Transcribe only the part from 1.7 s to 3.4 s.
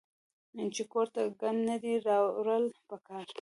دي راوړل پکار